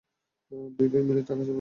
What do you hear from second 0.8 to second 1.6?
ভাই মিলে টাকা ছাপাবো।